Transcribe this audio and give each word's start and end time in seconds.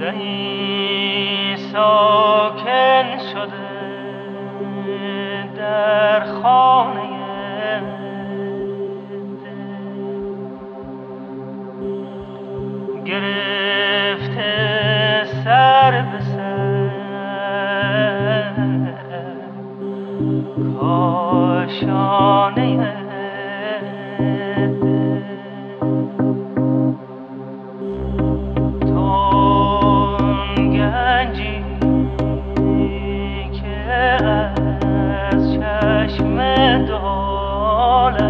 زهی 0.00 1.56
ساکن 1.56 3.18
شده 3.32 3.70
در 5.56 6.24
خانه 6.24 7.10
گرفته 13.04 14.54
سر 15.44 16.04
به 16.12 16.20
سر 16.20 16.90
کاشانه 20.80 22.70
چشم 35.80 36.36
دولت 36.86 38.20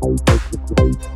the 0.00 1.15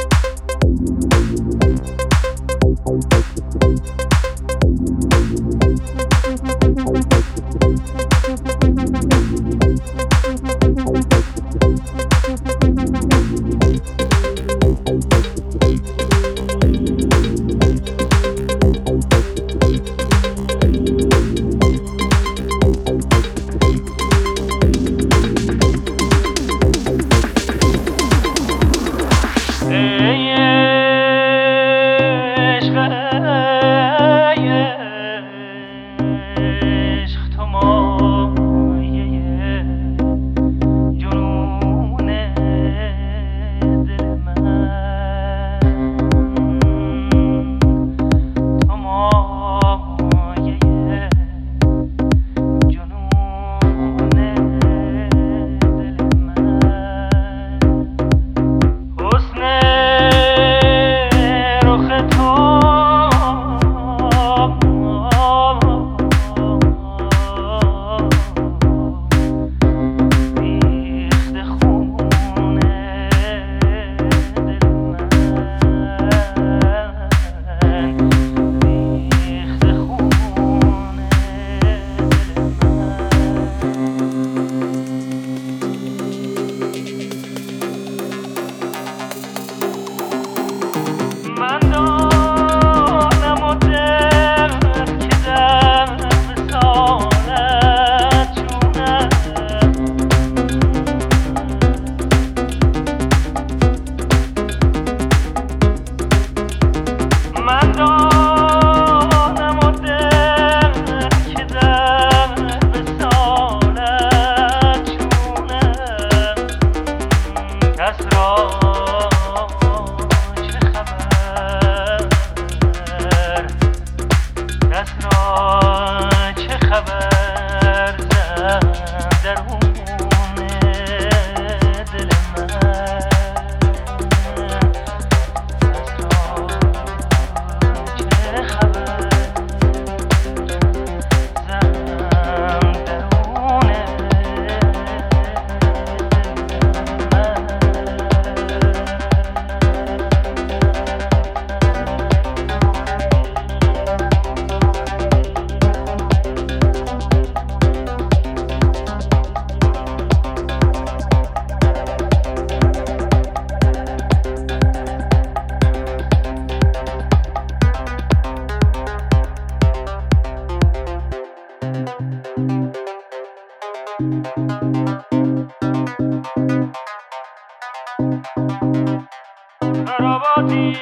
خراباتی. 180.10 180.76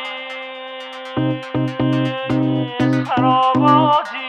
خراباتی. 3.04 4.28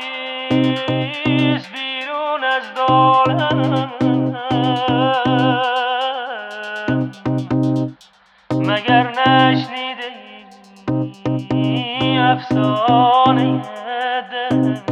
بیرون 1.74 2.44
از 2.44 2.64
دالن 2.76 3.92
مگر 8.52 9.14
نشنیده 9.28 10.12
افسانه 12.20 13.62
دن. 14.32 14.84